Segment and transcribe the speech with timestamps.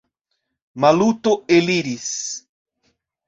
[0.85, 2.09] Maluto eliris.